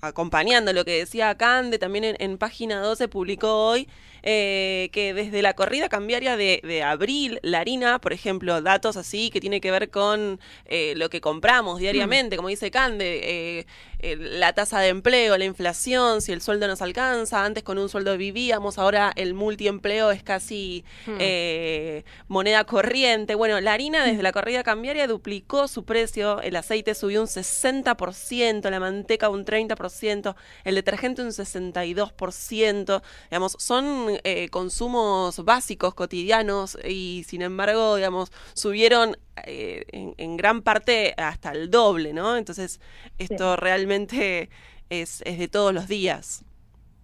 acompañando 0.00 0.72
lo 0.72 0.84
que 0.84 0.98
decía 0.98 1.34
Cande, 1.36 1.78
también 1.78 2.04
en, 2.04 2.16
en 2.18 2.38
página 2.38 2.80
12 2.80 3.08
publicó 3.08 3.68
hoy 3.68 3.88
eh, 4.26 4.88
que 4.92 5.14
desde 5.14 5.42
la 5.42 5.54
corrida 5.54 5.88
cambiaria 5.88 6.36
de, 6.36 6.60
de 6.64 6.82
abril, 6.82 7.38
la 7.42 7.60
harina, 7.60 8.00
por 8.00 8.12
ejemplo, 8.12 8.60
datos 8.62 8.96
así 8.96 9.30
que 9.30 9.40
tiene 9.40 9.60
que 9.60 9.70
ver 9.70 9.90
con 9.90 10.40
eh, 10.64 10.94
lo 10.96 11.10
que 11.10 11.20
compramos 11.20 11.78
diariamente, 11.78 12.36
como 12.36 12.48
dice 12.48 12.70
Cande, 12.70 13.20
eh, 14.00 14.16
la 14.16 14.52
tasa 14.52 14.80
de 14.80 14.88
empleo, 14.88 15.38
la 15.38 15.44
inflación, 15.44 16.20
si 16.20 16.32
el 16.32 16.42
sueldo 16.42 16.66
nos 16.66 16.82
alcanza, 16.82 17.44
antes 17.44 17.62
con 17.62 17.78
un 17.78 17.88
sueldo 17.88 18.16
vivíamos, 18.18 18.78
ahora 18.78 19.12
el 19.16 19.34
multiempleo 19.34 20.10
es 20.10 20.22
casi 20.22 20.84
Hmm. 21.06 21.16
eh, 21.18 22.04
moneda 22.28 22.64
corriente. 22.64 23.34
Bueno, 23.34 23.60
la 23.60 23.72
harina 23.72 24.04
desde 24.04 24.22
la 24.22 24.32
corrida 24.32 24.62
cambiaria 24.62 25.06
duplicó 25.06 25.68
su 25.68 25.84
precio, 25.84 26.40
el 26.40 26.56
aceite 26.56 26.94
subió 26.94 27.20
un 27.20 27.28
60%, 27.28 28.70
la 28.70 28.80
manteca 28.80 29.28
un 29.28 29.44
30%, 29.44 30.34
el 30.64 30.74
detergente 30.74 31.22
un 31.22 31.28
62%, 31.28 33.02
digamos, 33.30 33.56
son 33.58 34.13
eh, 34.24 34.48
consumos 34.50 35.44
básicos, 35.44 35.94
cotidianos, 35.94 36.78
y 36.84 37.24
sin 37.26 37.42
embargo, 37.42 37.96
digamos, 37.96 38.30
subieron 38.54 39.16
eh, 39.46 39.84
en, 39.92 40.14
en 40.18 40.36
gran 40.36 40.62
parte 40.62 41.14
hasta 41.16 41.52
el 41.52 41.70
doble, 41.70 42.12
¿no? 42.12 42.36
Entonces, 42.36 42.80
esto 43.18 43.56
realmente 43.56 44.48
es, 44.90 45.22
es 45.22 45.38
de 45.38 45.48
todos 45.48 45.74
los 45.74 45.88
días. 45.88 46.44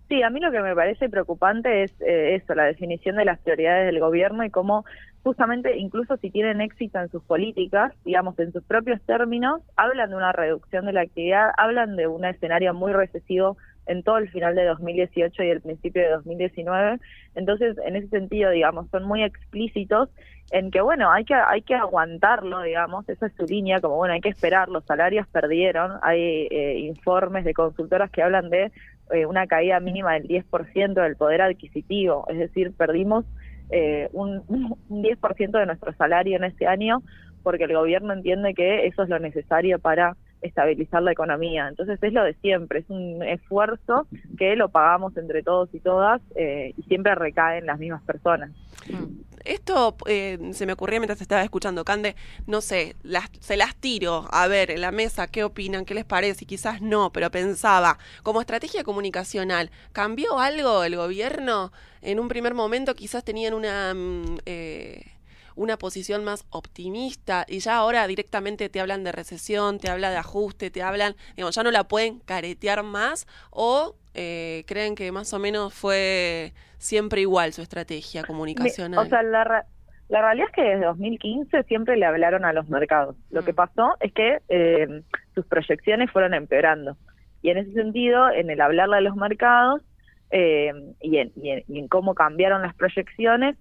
Sí, 0.09 0.25
a 0.25 0.31
mí 0.31 0.40
lo 0.40 0.50
que 0.50 0.61
me 0.61 0.75
parece 0.75 1.09
preocupante 1.09 1.85
es 1.85 1.93
eh, 2.00 2.35
eso, 2.35 2.55
la 2.57 2.64
definición 2.64 3.14
de 3.14 3.25
las 3.25 3.38
prioridades 3.38 3.87
del 3.87 4.00
gobierno 4.00 4.45
y 4.45 4.50
cómo 4.50 4.85
justamente 5.23 5.76
incluso 5.76 6.17
si 6.17 6.31
tienen 6.31 6.61
éxito 6.61 6.99
en 6.99 7.11
sus 7.11 7.23
políticas, 7.23 7.93
digamos, 8.05 8.37
en 8.40 8.52
sus 8.52 8.64
propios 8.64 9.00
términos, 9.02 9.62
hablan 9.76 10.11
de 10.11 10.17
una 10.17 10.33
reducción 10.33 10.87
de 10.87 10.95
la 10.95 11.02
actividad, 11.02 11.50
hablan 11.57 11.95
de 11.95 12.09
un 12.09 12.25
escenario 12.25 12.75
muy 12.75 12.93
recesivo 12.93 13.57
en 13.90 14.04
todo 14.04 14.18
el 14.18 14.30
final 14.30 14.54
de 14.54 14.64
2018 14.66 15.42
y 15.42 15.50
el 15.50 15.61
principio 15.61 16.02
de 16.02 16.11
2019. 16.11 16.99
Entonces, 17.35 17.76
en 17.85 17.97
ese 17.97 18.09
sentido, 18.09 18.50
digamos, 18.50 18.88
son 18.90 19.04
muy 19.04 19.25
explícitos 19.25 20.09
en 20.52 20.70
que, 20.70 20.80
bueno, 20.80 21.11
hay 21.11 21.25
que, 21.25 21.35
hay 21.35 21.62
que 21.62 21.75
aguantarlo, 21.75 22.62
digamos, 22.62 23.09
esa 23.09 23.26
es 23.26 23.32
su 23.35 23.44
línea, 23.44 23.80
como, 23.80 23.97
bueno, 23.97 24.14
hay 24.14 24.20
que 24.20 24.28
esperar, 24.28 24.68
los 24.68 24.85
salarios 24.85 25.26
perdieron, 25.28 25.92
hay 26.02 26.49
eh, 26.50 26.78
informes 26.78 27.44
de 27.44 27.52
consultoras 27.52 28.11
que 28.11 28.23
hablan 28.23 28.49
de 28.49 28.70
eh, 29.12 29.26
una 29.26 29.47
caída 29.49 29.80
mínima 29.80 30.14
del 30.14 30.28
10% 30.28 30.94
del 30.94 31.16
poder 31.16 31.42
adquisitivo, 31.42 32.26
es 32.28 32.38
decir, 32.38 32.73
perdimos 32.76 33.25
eh, 33.70 34.09
un, 34.12 34.42
un 34.88 35.02
10% 35.02 35.50
de 35.50 35.66
nuestro 35.66 35.92
salario 35.94 36.37
en 36.37 36.44
este 36.44 36.66
año 36.66 37.02
porque 37.42 37.64
el 37.64 37.75
gobierno 37.75 38.12
entiende 38.12 38.54
que 38.54 38.87
eso 38.87 39.02
es 39.02 39.09
lo 39.09 39.18
necesario 39.18 39.78
para 39.78 40.16
estabilizar 40.42 41.02
la 41.02 41.12
economía. 41.12 41.68
Entonces 41.68 41.99
es 42.02 42.12
lo 42.12 42.25
de 42.25 42.35
siempre, 42.35 42.80
es 42.80 42.90
un 42.90 43.23
esfuerzo 43.23 44.06
que 44.38 44.56
lo 44.56 44.68
pagamos 44.68 45.16
entre 45.16 45.42
todos 45.42 45.68
y 45.73 45.80
todas 45.80 46.20
eh, 46.35 46.75
y 46.76 46.82
siempre 46.85 47.14
recae 47.14 47.59
en 47.59 47.66
las 47.66 47.78
mismas 47.78 48.02
personas. 48.02 48.50
Mm. 48.88 49.20
Esto 49.44 49.97
eh, 50.06 50.38
se 50.52 50.66
me 50.66 50.75
ocurría 50.75 51.00
mientras 51.00 51.20
estaba 51.23 51.42
escuchando, 51.42 51.85
Cande, 51.85 52.14
no 52.47 52.61
sé, 52.61 52.94
las, 53.02 53.30
se 53.40 53.56
las 53.56 53.75
tiro 53.75 54.26
a 54.30 54.47
ver 54.49 54.70
en 54.70 54.82
la 54.82 54.92
mesa 54.92 55.28
qué 55.28 55.44
opinan, 55.44 55.87
qué 55.87 55.94
les 55.94 56.04
parece, 56.04 56.44
y 56.44 56.47
quizás 56.47 56.82
no, 56.82 57.11
pero 57.11 57.30
pensaba, 57.30 57.99
como 58.23 58.40
estrategia 58.40 58.85
comunicacional, 58.85 59.70
¿cambió 59.92 60.38
algo 60.38 60.85
el 60.85 60.97
gobierno? 60.97 61.73
En 62.02 62.20
un 62.20 62.28
primer 62.28 62.54
momento 62.54 62.94
quizás 62.94 63.25
tenían 63.25 63.54
una... 63.54 63.94
mm, 63.94 64.38
eh, 64.44 65.20
una 65.57 65.76
posición 65.78 66.25
más 66.25 66.45
optimista 66.50 67.45
y 67.49 67.61
ya 67.61 67.76
ahora 67.76 68.07
directamente 68.07 68.69
te 68.69 68.80
hablan 68.80 69.04
de 69.04 69.12
recesión, 69.12 69.78
te 69.78 69.88
habla 69.88 70.11
de 70.11 70.16
ajuste, 70.16 70.71
te 70.71 70.83
hablan, 70.83 71.14
digamos, 71.37 71.54
ya 71.54 71.62
no 71.62 71.71
la 71.71 71.85
pueden 71.85 72.21
caretear 72.21 72.83
más 72.83 73.26
o 73.50 73.97
eh, 74.14 74.64
creen 74.66 74.95
que 74.95 75.12
más 75.12 75.33
o 75.33 75.38
menos 75.38 75.73
fue 75.75 76.52
siempre 76.78 77.21
igual 77.21 77.52
su 77.52 77.62
estrategia 77.62 78.25
comunicacional. 78.25 79.07
O 79.07 79.09
sea, 79.09 79.23
la, 79.23 79.45
ra- 79.45 79.66
la 80.09 80.23
realidad 80.23 80.49
es 80.49 80.54
que 80.54 80.62
desde 80.62 80.85
2015 80.87 81.62
siempre 81.64 81.97
le 81.97 82.07
hablaron 82.07 82.45
a 82.45 82.52
los 82.52 82.69
mercados. 82.69 83.16
Lo 83.30 83.42
que 83.45 83.52
Mm. 83.52 83.57
pasó 83.57 83.97
es 84.00 84.12
que 84.12 84.38
eh, 84.49 85.02
sus 85.35 85.47
proyecciones 85.47 86.11
fueron 86.11 86.35
empeorando. 86.35 86.97
Y 87.42 87.50
en 87.50 87.59
ese 87.59 87.73
sentido, 87.73 88.30
en 88.30 88.50
el 88.50 88.61
hablarle 88.61 88.97
a 88.97 89.00
los 89.00 89.16
mercados 89.16 89.83
eh, 90.30 90.73
y, 91.00 91.19
en, 91.19 91.33
y, 91.37 91.50
en, 91.50 91.64
y 91.69 91.78
en 91.78 91.88
cómo 91.88 92.14
cambiaron 92.14 92.62
las 92.62 92.75
proyecciones, 92.75 93.57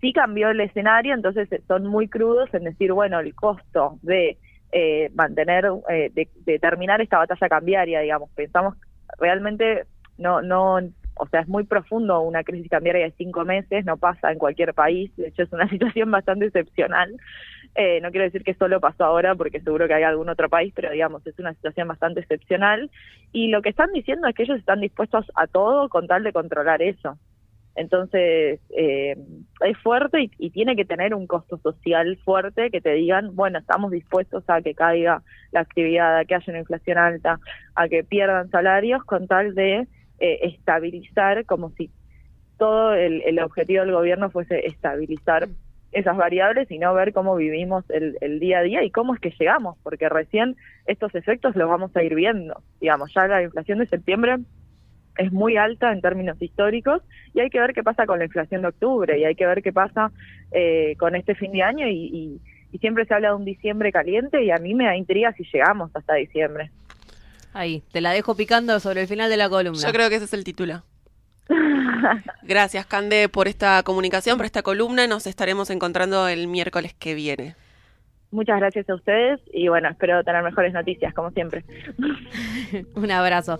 sí 0.00 0.12
cambió 0.12 0.50
el 0.50 0.60
escenario, 0.60 1.14
entonces 1.14 1.50
eh, 1.52 1.62
son 1.66 1.86
muy 1.86 2.08
crudos 2.08 2.52
en 2.54 2.64
decir, 2.64 2.92
bueno, 2.92 3.20
el 3.20 3.34
costo 3.34 3.98
de 4.02 4.38
eh, 4.72 5.10
mantener, 5.14 5.66
eh, 5.88 6.10
de, 6.12 6.58
terminar 6.58 7.00
esta 7.00 7.18
batalla 7.18 7.48
cambiaria, 7.48 8.00
digamos, 8.00 8.30
pensamos 8.34 8.74
realmente 9.18 9.84
no, 10.18 10.42
no, 10.42 10.78
o 11.18 11.26
sea, 11.30 11.40
es 11.40 11.48
muy 11.48 11.64
profundo 11.64 12.20
una 12.20 12.44
crisis 12.44 12.70
cambiaria 12.70 13.04
de 13.04 13.12
cinco 13.12 13.44
meses, 13.44 13.84
no 13.84 13.96
pasa 13.96 14.30
en 14.30 14.38
cualquier 14.38 14.74
país, 14.74 15.14
de 15.16 15.28
hecho 15.28 15.42
es 15.42 15.52
una 15.52 15.68
situación 15.70 16.10
bastante 16.10 16.46
excepcional. 16.46 17.16
Eh, 17.74 18.00
no 18.00 18.10
quiero 18.10 18.24
decir 18.24 18.42
que 18.42 18.54
solo 18.54 18.80
pasó 18.80 19.04
ahora, 19.04 19.34
porque 19.34 19.60
seguro 19.60 19.86
que 19.86 19.94
hay 19.94 20.02
algún 20.02 20.28
otro 20.28 20.48
país, 20.48 20.72
pero 20.74 20.90
digamos, 20.90 21.24
es 21.26 21.38
una 21.38 21.54
situación 21.54 21.86
bastante 21.86 22.20
excepcional. 22.20 22.90
Y 23.32 23.48
lo 23.48 23.62
que 23.62 23.68
están 23.68 23.92
diciendo 23.92 24.26
es 24.26 24.34
que 24.34 24.42
ellos 24.42 24.58
están 24.58 24.80
dispuestos 24.80 25.26
a 25.34 25.46
todo 25.46 25.88
con 25.88 26.06
tal 26.06 26.24
de 26.24 26.32
controlar 26.32 26.82
eso. 26.82 27.18
Entonces, 27.78 28.58
eh, 28.76 29.16
es 29.60 29.78
fuerte 29.78 30.30
y, 30.36 30.50
tiene 30.50 30.74
que 30.74 30.84
tener 30.84 31.14
un 31.14 31.28
costo 31.28 31.58
social 31.58 32.18
fuerte 32.24 32.70
que 32.72 32.80
te 32.80 32.92
digan, 32.94 33.36
bueno, 33.36 33.60
estamos 33.60 33.92
dispuestos 33.92 34.42
a 34.48 34.60
que 34.62 34.74
caiga 34.74 35.22
la 35.52 35.60
actividad, 35.60 36.18
a 36.18 36.24
que 36.24 36.34
haya 36.34 36.44
una 36.48 36.58
inflación 36.58 36.98
alta, 36.98 37.38
a 37.76 37.88
que 37.88 38.02
pierdan 38.02 38.50
salarios 38.50 39.04
con 39.04 39.28
tal 39.28 39.54
de 39.54 39.86
eh, 40.18 40.38
estabilizar 40.42 41.44
como 41.44 41.70
si 41.70 41.88
todo 42.56 42.94
el, 42.94 43.22
el 43.24 43.38
objetivo 43.38 43.84
del 43.84 43.92
gobierno 43.92 44.30
fuese 44.30 44.66
estabilizar 44.66 45.46
esas 45.92 46.16
variables 46.16 46.68
y 46.72 46.78
no 46.80 46.92
ver 46.94 47.12
cómo 47.12 47.36
vivimos 47.36 47.88
el, 47.90 48.18
el, 48.20 48.40
día 48.40 48.58
a 48.58 48.62
día 48.62 48.82
y 48.82 48.90
cómo 48.90 49.14
es 49.14 49.20
que 49.20 49.32
llegamos, 49.38 49.78
porque 49.84 50.08
recién 50.08 50.56
estos 50.86 51.14
efectos 51.14 51.54
los 51.54 51.68
vamos 51.68 51.96
a 51.96 52.02
ir 52.02 52.16
viendo. 52.16 52.60
Digamos, 52.80 53.14
ya 53.14 53.28
la 53.28 53.44
inflación 53.44 53.78
de 53.78 53.86
septiembre 53.86 54.38
es 55.18 55.32
muy 55.32 55.56
alta 55.56 55.92
en 55.92 56.00
términos 56.00 56.40
históricos 56.40 57.02
y 57.34 57.40
hay 57.40 57.50
que 57.50 57.60
ver 57.60 57.74
qué 57.74 57.82
pasa 57.82 58.06
con 58.06 58.18
la 58.18 58.24
inflación 58.24 58.62
de 58.62 58.68
octubre 58.68 59.18
y 59.18 59.24
hay 59.24 59.34
que 59.34 59.46
ver 59.46 59.62
qué 59.62 59.72
pasa 59.72 60.10
eh, 60.52 60.94
con 60.98 61.14
este 61.14 61.34
fin 61.34 61.52
de 61.52 61.62
año 61.62 61.86
y, 61.86 61.92
y, 61.92 62.40
y 62.72 62.78
siempre 62.78 63.04
se 63.04 63.14
habla 63.14 63.28
de 63.28 63.34
un 63.34 63.44
diciembre 63.44 63.92
caliente 63.92 64.42
y 64.42 64.50
a 64.50 64.56
mí 64.56 64.74
me 64.74 64.84
da 64.84 64.96
intriga 64.96 65.32
si 65.32 65.44
llegamos 65.52 65.90
hasta 65.94 66.14
diciembre. 66.14 66.70
Ahí, 67.52 67.82
te 67.92 68.00
la 68.00 68.12
dejo 68.12 68.36
picando 68.36 68.78
sobre 68.80 69.02
el 69.02 69.08
final 69.08 69.28
de 69.28 69.36
la 69.36 69.48
columna. 69.48 69.80
Yo 69.80 69.92
creo 69.92 70.08
que 70.08 70.16
ese 70.16 70.26
es 70.26 70.34
el 70.34 70.44
título. 70.44 70.82
Gracias, 72.42 72.86
Cande, 72.86 73.28
por 73.28 73.48
esta 73.48 73.82
comunicación, 73.82 74.36
por 74.36 74.46
esta 74.46 74.62
columna. 74.62 75.06
Nos 75.06 75.26
estaremos 75.26 75.70
encontrando 75.70 76.28
el 76.28 76.46
miércoles 76.46 76.94
que 76.94 77.14
viene. 77.14 77.56
Muchas 78.30 78.58
gracias 78.58 78.88
a 78.90 78.94
ustedes 78.94 79.40
y 79.52 79.68
bueno, 79.68 79.88
espero 79.88 80.22
tener 80.22 80.42
mejores 80.42 80.74
noticias, 80.74 81.14
como 81.14 81.30
siempre. 81.30 81.64
un 82.94 83.10
abrazo. 83.10 83.58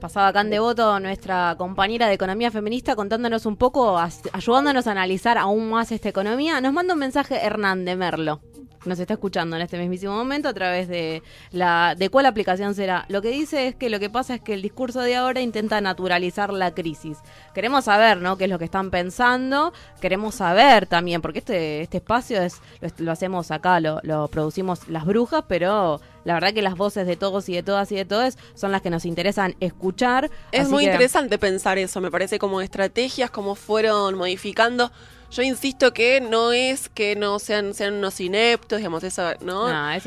Pasaba 0.00 0.32
Cande 0.32 0.58
Voto, 0.58 0.98
nuestra 1.00 1.54
compañera 1.58 2.06
de 2.06 2.14
Economía 2.14 2.50
Feminista, 2.50 2.96
contándonos 2.96 3.44
un 3.44 3.56
poco, 3.56 3.98
ayudándonos 4.32 4.86
a 4.86 4.92
analizar 4.92 5.36
aún 5.36 5.70
más 5.70 5.92
esta 5.92 6.08
economía. 6.08 6.60
Nos 6.60 6.72
manda 6.72 6.94
un 6.94 7.00
mensaje 7.00 7.44
Hernán 7.44 7.84
de 7.84 7.96
Merlo 7.96 8.40
nos 8.86 8.98
está 8.98 9.14
escuchando 9.14 9.56
en 9.56 9.62
este 9.62 9.78
mismísimo 9.78 10.14
momento 10.14 10.48
a 10.48 10.54
través 10.54 10.88
de 10.88 11.22
la 11.52 11.94
de 11.96 12.08
cuál 12.08 12.26
aplicación 12.26 12.74
será. 12.74 13.04
Lo 13.08 13.22
que 13.22 13.28
dice 13.28 13.68
es 13.68 13.74
que 13.74 13.90
lo 13.90 13.98
que 13.98 14.10
pasa 14.10 14.34
es 14.34 14.40
que 14.40 14.54
el 14.54 14.62
discurso 14.62 15.00
de 15.00 15.16
ahora 15.16 15.40
intenta 15.40 15.80
naturalizar 15.80 16.52
la 16.52 16.74
crisis. 16.74 17.18
Queremos 17.54 17.84
saber, 17.84 18.18
¿no? 18.18 18.36
qué 18.36 18.44
es 18.44 18.50
lo 18.50 18.58
que 18.58 18.64
están 18.64 18.90
pensando, 18.90 19.72
queremos 20.00 20.36
saber 20.36 20.86
también 20.86 21.20
porque 21.22 21.40
este 21.40 21.82
este 21.82 21.98
espacio 21.98 22.40
es 22.42 22.60
lo, 22.98 23.12
hacemos 23.12 23.50
acá, 23.50 23.80
lo, 23.80 24.00
lo 24.02 24.28
producimos 24.28 24.88
las 24.88 25.04
brujas, 25.04 25.44
pero 25.48 26.00
la 26.24 26.34
verdad 26.34 26.52
que 26.52 26.62
las 26.62 26.76
voces 26.76 27.06
de 27.06 27.16
todos 27.16 27.48
y 27.48 27.54
de 27.54 27.62
todas 27.62 27.90
y 27.92 27.96
de 27.96 28.04
todos 28.04 28.36
son 28.54 28.72
las 28.72 28.82
que 28.82 28.90
nos 28.90 29.04
interesan 29.04 29.54
escuchar. 29.60 30.30
Es 30.52 30.68
muy 30.68 30.84
interesante 30.84 31.38
pensar 31.38 31.78
eso, 31.78 32.00
me 32.00 32.10
parece 32.10 32.38
como 32.38 32.60
estrategias, 32.60 33.30
cómo 33.30 33.54
fueron 33.54 34.16
modificando 34.16 34.90
yo 35.30 35.42
insisto 35.42 35.92
que 35.92 36.20
no 36.20 36.52
es 36.52 36.88
que 36.88 37.16
no 37.16 37.38
sean, 37.38 37.74
sean 37.74 37.94
unos 37.94 38.20
ineptos, 38.20 38.78
digamos, 38.78 39.04
eso, 39.04 39.32
¿no? 39.40 39.66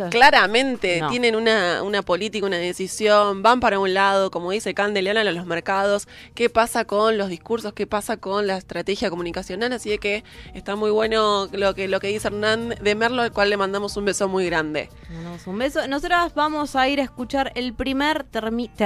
Claramente 0.09 1.01
tienen 1.09 1.35
una, 1.35 1.83
una 1.83 2.01
política, 2.01 2.45
una 2.45 2.57
decisión, 2.57 3.41
van 3.43 3.59
para 3.59 3.79
un 3.79 3.93
lado, 3.93 4.31
como 4.31 4.51
dice 4.51 4.73
Candeliana, 4.73 5.21
a 5.21 5.23
los 5.23 5.45
mercados, 5.45 6.07
qué 6.35 6.49
pasa 6.49 6.85
con 6.85 7.17
los 7.17 7.29
discursos, 7.29 7.73
qué 7.73 7.87
pasa 7.87 8.17
con 8.17 8.47
la 8.47 8.57
estrategia 8.57 9.09
comunicacional, 9.09 9.73
así 9.73 9.89
de 9.89 9.97
que 9.97 10.23
está 10.53 10.75
muy 10.75 10.91
bueno 10.91 11.47
lo 11.51 11.75
que, 11.75 11.87
lo 11.87 11.99
que 11.99 12.07
dice 12.07 12.27
Hernán 12.27 12.75
de 12.81 12.95
Merlo, 12.95 13.21
al 13.21 13.31
cual 13.31 13.49
le 13.49 13.57
mandamos 13.57 13.97
un 13.97 14.05
beso 14.05 14.27
muy 14.27 14.45
grande. 14.45 14.89
Mandamos 15.09 15.47
un 15.47 15.57
beso. 15.57 15.87
Nosotras 15.87 16.33
vamos 16.33 16.75
a 16.75 16.87
ir 16.87 16.99
a 16.99 17.03
escuchar 17.03 17.51
el 17.55 17.73
primer 17.73 18.23
termita, 18.23 18.85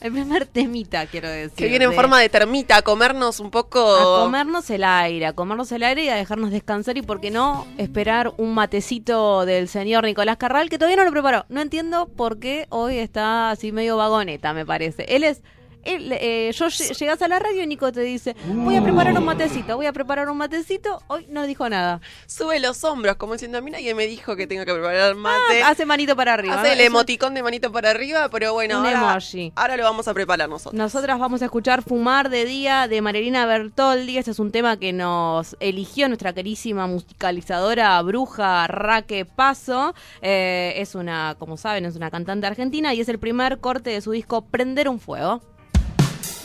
el 0.00 0.12
primer 0.12 0.46
temita, 0.46 1.06
quiero 1.06 1.28
decir. 1.28 1.56
Que 1.56 1.68
viene 1.68 1.84
en 1.84 1.92
forma 1.94 2.20
de 2.20 2.28
termita, 2.28 2.76
a 2.76 2.82
comernos 2.82 3.40
un 3.40 3.50
poco... 3.50 3.96
A 3.96 4.24
comernos 4.24 4.68
el 4.70 4.84
aire, 4.84 5.26
a 5.26 5.32
comernos 5.32 5.61
el 5.70 5.84
aire 5.84 6.04
y 6.04 6.08
a 6.08 6.16
dejarnos 6.16 6.50
descansar 6.50 6.96
y, 6.96 7.02
por 7.02 7.20
qué 7.20 7.30
no, 7.30 7.66
esperar 7.78 8.32
un 8.38 8.54
matecito 8.54 9.46
del 9.46 9.68
señor 9.68 10.04
Nicolás 10.04 10.38
Carral, 10.38 10.68
que 10.68 10.78
todavía 10.78 10.96
no 10.96 11.04
lo 11.04 11.12
preparó. 11.12 11.44
No 11.48 11.60
entiendo 11.60 12.08
por 12.08 12.40
qué 12.40 12.66
hoy 12.70 12.96
está 12.96 13.50
así 13.50 13.70
medio 13.70 13.96
vagoneta, 13.96 14.52
me 14.52 14.66
parece. 14.66 15.04
Él 15.14 15.22
es 15.22 15.42
eh, 15.84 16.52
yo 16.54 16.68
llegas 16.68 17.22
a 17.22 17.28
la 17.28 17.38
radio 17.38 17.62
y 17.62 17.66
Nico 17.66 17.92
te 17.92 18.00
dice, 18.00 18.36
voy 18.46 18.76
a 18.76 18.82
preparar 18.82 19.16
un 19.16 19.24
matecito, 19.24 19.76
voy 19.76 19.86
a 19.86 19.92
preparar 19.92 20.28
un 20.28 20.36
matecito, 20.36 21.02
hoy 21.08 21.26
no 21.28 21.46
dijo 21.46 21.68
nada. 21.68 22.00
Sube 22.26 22.60
los 22.60 22.84
hombros, 22.84 23.16
como 23.16 23.34
diciendo, 23.34 23.58
a 23.58 23.60
mí 23.60 23.70
nadie 23.70 23.94
me 23.94 24.06
dijo 24.06 24.36
que 24.36 24.46
tenga 24.46 24.64
que 24.64 24.72
preparar 24.72 25.14
mate. 25.14 25.62
Ah, 25.62 25.70
hace 25.70 25.86
manito 25.86 26.16
para 26.16 26.34
arriba. 26.34 26.60
Hace 26.60 26.74
el 26.74 26.80
emoticón 26.80 27.34
de 27.34 27.42
manito 27.42 27.72
para 27.72 27.90
arriba, 27.90 28.28
pero 28.28 28.52
bueno, 28.52 28.78
ahora, 28.78 29.18
ahora, 29.54 29.76
lo 29.76 29.84
vamos 29.84 30.08
a 30.08 30.14
preparar 30.14 30.48
nosotros. 30.48 30.74
Nosotras 30.74 31.18
vamos 31.18 31.42
a 31.42 31.46
escuchar 31.46 31.82
Fumar 31.82 32.30
de 32.30 32.44
Día 32.44 32.88
de 32.88 33.00
Marilina 33.02 33.46
Bertoldi, 33.46 34.18
este 34.18 34.30
es 34.30 34.38
un 34.38 34.52
tema 34.52 34.76
que 34.78 34.92
nos 34.92 35.56
eligió 35.60 36.08
nuestra 36.08 36.32
querísima 36.32 36.86
musicalizadora 36.86 38.00
bruja 38.02 38.66
Raque 38.66 39.24
Paso, 39.24 39.94
eh, 40.20 40.74
es 40.76 40.94
una, 40.94 41.36
como 41.38 41.56
saben, 41.56 41.84
es 41.84 41.96
una 41.96 42.10
cantante 42.10 42.46
argentina 42.46 42.94
y 42.94 43.00
es 43.00 43.08
el 43.08 43.18
primer 43.18 43.58
corte 43.58 43.90
de 43.90 44.00
su 44.00 44.12
disco 44.12 44.42
Prender 44.46 44.88
un 44.88 45.00
Fuego. 45.00 45.40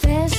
There's 0.08 0.37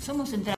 Somos 0.00 0.32
entre 0.32 0.50